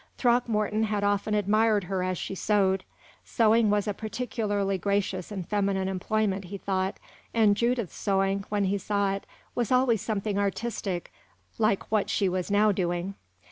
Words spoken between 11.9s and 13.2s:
what she was now doing.